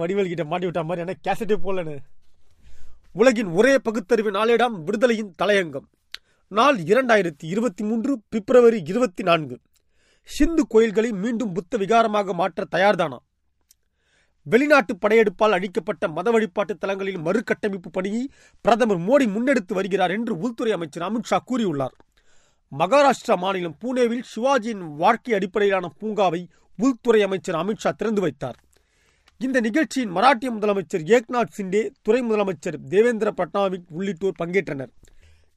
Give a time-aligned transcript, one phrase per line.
[0.00, 1.96] வடிவேல் கிட்ட மாட்டி விட்ட மாதிரி என்ன கேசட்டே போலன்னு
[3.14, 5.86] உலகின் ஒரே பகுத்தறிவு நாளேடாம் விடுதலையின் தலையங்கம்.
[6.48, 9.60] நாள் இரண்டாயிரத்தி இருபத்தி மூன்று பிப்ரவரி இருபத்தி நான்கு.
[10.28, 13.18] சிந்து கோயில்களை மீண்டும் புத்த விகாரமாக மாற்ற தயார்தானா?
[14.46, 18.28] வெளிநாட்டு படையெடுப்பால் அழிக்கப்பட்ட மத வழிபாட்டு தலங்களின் மறுகட்டமைப்பு பணியை
[18.60, 21.94] பிரதமர் மோடி முன்னெடுத்து வருகிறார் என்று உள்துறை அமைச்சர் அமித்ஷா கூறியுள்ளார்.
[22.72, 26.44] மகாராஷ்டிரா மாநிலம் பூனேவில் சிவாஜியின் வாழ்க்கை அடிப்படையிலான பூங்காவை
[26.78, 28.58] உள்துறை அமைச்சர் அமித்ஷா திறந்து வைத்தார்.
[29.44, 34.90] இந்த நிகழ்ச்சியின் மராட்டிய முதலமைச்சர் ஏக்நாத் சிண்டே துறை முதலமைச்சர் தேவேந்திர பட்னாவிக் உள்ளிட்டோர் பங்கேற்றனர்.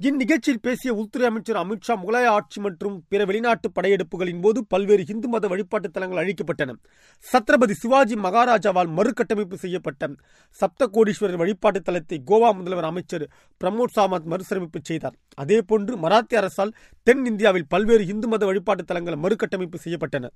[0.00, 5.48] இந்நிகழ்ச்சியில் பேசிய உள்துறை அமைச்சர் அமித்ஷா முகலாய ஆட்சி மற்றும் பிற வெளிநாட்டு படையெடுப்புகளின் போது பல்வேறு இந்து மத
[5.52, 6.74] வழிபாட்டு தலங்கள் அழிக்கப்பட்டன.
[7.32, 10.10] சத்ரபதி சிவாஜி மகாராஜாவால் மறுகட்டமைப்பு செய்யப்பட்ட
[10.60, 13.24] சப்தகோடீஸ்வரர் வழிபாட்டு தலத்தை கோவா முதல்வர் அமைச்சர்
[13.64, 15.16] பிரமோத் சாமந்த் மறுசீரமைப்பு செய்தார்.
[15.40, 20.30] அதேபோன்று மராத்திய அரசால் தென் இந்தியாவில் பல்வேறு இந்து மத வழிபாட்டு தலங்கள் மறுகட்டமைப்பு செய்யப்பட்டன.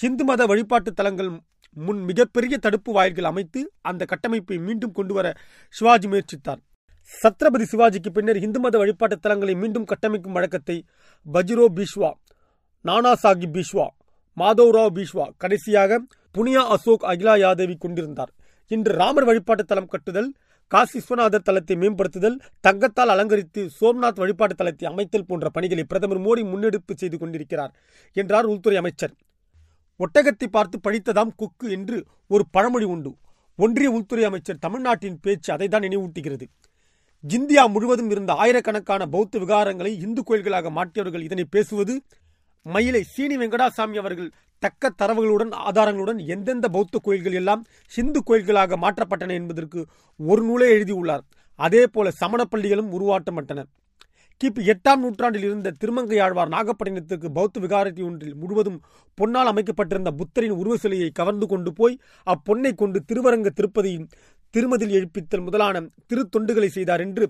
[0.00, 1.32] இந்து மத வழிபாட்டு தலங்கள்
[1.76, 5.26] முன் மிகப்பெரிய தடுப்பு வாயில்கள் அமைத்து அந்த கட்டமைப்பை மீண்டும் கொண்டுவர
[5.74, 6.60] சிவாஜி முயற்சித்தார்.
[7.12, 10.76] சத்ரபதி சிவாஜிக்கு பின்னர் இந்து மத வழிபாட்டு தலங்களை மீண்டும் கட்டமைக்கும் வழக்கத்தை
[11.26, 12.10] பஜ்ரோ பீஷ்வா
[12.84, 13.86] நானா சாஹிப் பீஷ்வா
[14.36, 15.98] மாதவ்ராவ் பீஷ்வா கடைசியாக
[16.34, 18.32] புனியா அசோக் அகிலா யாதவி கொண்டிருந்தார்.
[18.70, 20.30] இன்று ராமர் வழிபாட்டு தலம் கட்டுதல்
[20.70, 26.94] காசி விஸ்வநாதர் தலத்தை மேம்படுத்துதல் தங்கத்தால் அலங்கரித்து சோம்நாத் வழிபாட்டு தலத்தை அமைத்தல் போன்ற பணிகளை பிரதமர் மோடி முன்னெடுப்பு
[26.96, 27.72] செய்து கொண்டிருக்கிறார்
[28.16, 29.14] என்றார் உள்துறை அமைச்சர்.
[29.98, 33.10] ஒட்டகத்தை பார்த்து பழித்ததாம் கொக்கு என்று ஒரு பழமொழி உண்டு.
[33.58, 36.46] ஒன்றிய உள்துறை அமைச்சர் தமிழ்நாட்டின் பேச்சு அதைதான் நினைவூட்டுகிறது.
[37.24, 41.94] இந்தியா முழுவதும் இருந்த ஆயிரக்கணக்கான பௌத்த விகாரங்களை இந்து கோயில்களாக மாற்றியவர்கள் இதனை பேசுவது
[42.66, 49.80] மயிலை சீனி வெங்கடாசாமி அவர்கள் தக்க தரவுகளுடன் ஆதாரங்களுடன் எந்தெந்த பௌத்த கோயில்கள் எல்லாம் சிந்து கோயில்களாக மாற்றப்பட்டன என்பதற்கு
[50.18, 51.24] ஒரு நூலே எழுதியுள்ளார்.
[51.58, 53.62] அதே போல சமண பள்ளிகளும் உருவாட்டப்பட்டன.
[54.40, 58.78] கிபி எட்டாம் நூற்றாண்டில் இருந்த திருமங்கையாழ்வார் நாகப்பட்டினத்துக்கு பௌத்த விகாரத்தி ஒன்றில் முழுவதும்
[59.18, 61.94] பொன்னால் அமைக்கப்பட்டிருந்த புத்தரின் உருவ சிலையை கவர்ந்து கொண்டு போய்
[62.26, 64.08] அப்பொன்னை கொண்டு திருவரங்க திருப்பதியின்
[64.50, 67.26] திருமதில் எழுப்பித்தல் முதலான திருத்தொண்டுகளை செய்தார் என்று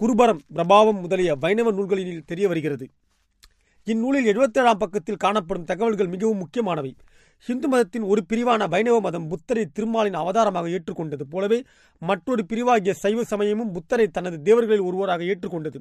[0.00, 2.86] குருபரம் பிரபாவம் முதலிய வைணவ நூல்களில் தெரிய வருகிறது.
[3.84, 6.92] இந்நூலில் எழுபத்தேழாம் பக்கத்தில் காணப்படும் தகவல்கள் மிகவும் முக்கியமானவை.
[7.46, 11.62] இந்து மதத்தின் ஒரு பிரிவான வைணவ மதம் புத்தரை திருமாலின் அவதாரமாக ஏற்றுக்கொண்டது போலவே
[11.98, 15.78] மற்றொரு பிரிவாகிய சைவ சமயமும் புத்தரை தனது தேவர்களில் ஒருவராக ஏற்றுக்கொண்டது.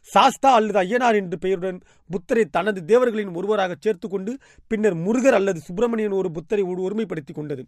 [0.00, 1.80] சாஸ்தா அல்லது ஐயனார் என்ற பெயருடன்
[2.10, 4.34] புத்தரை தனது தேவர்களின் ஒருவராக சேர்த்துக்கொண்டு
[4.66, 7.64] பின்னர் முருகர் அல்லது சுப்பிரமணியன் ஒரு புத்தரை ஒரு ஒருமைப்படுத்திக் கொண்டது.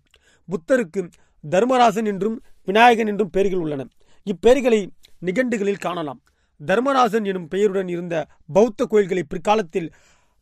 [0.49, 1.11] புத்தருக்கு
[1.51, 3.87] தர்மராசன் என்றும் விநாயகன் என்றும் பெயர்கள் உள்ளன.
[4.27, 4.87] இப்பெயர்களை
[5.21, 6.23] நிகண்டுகளில் காணலாம்.
[6.67, 9.93] தர்மராசன் எனும் பெயருடன் இருந்த பௌத்த கோயில்களை பிற்காலத்தில்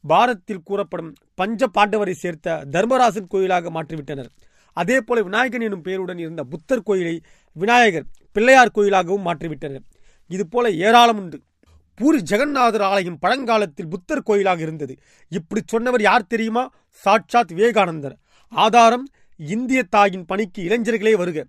[0.07, 4.29] பாரத்தில் கூறப்படும் பஞ்ச பாண்டவரை சேர்த்த தர்மராசன் கோயிலாக மாற்றிவிட்டனர்.
[4.73, 7.21] அதே போல விநாயகன் எனும் பெயருடன் இருந்த புத்தர் கோயிலை
[7.53, 9.85] விநாயகர் பிள்ளையார் கோயிலாகவும் மாற்றிவிட்டனர்.
[10.29, 11.41] இது போல ஏராளம் உண்டு.
[11.95, 14.97] பூரி ஜெகநாதர் ஆலயம் பழங்காலத்தில் புத்தர் கோயிலாக இருந்தது.
[15.29, 16.71] இப்படி சொன்னவர் யார் தெரியுமா?
[16.91, 18.17] சாட்சாத் விவேகானந்தர்.
[18.49, 21.45] ஆதாரம் இந்திய தாயின் பணிக்கு இளைஞர்களே வருக.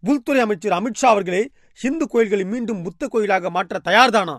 [0.00, 1.50] உள்துறை அமைச்சர் அமித்ஷா அவர்களே
[1.80, 4.36] இந்து கோயில்களை மீண்டும் புத்த கோயிலாக மாற்ற தயார்தானா?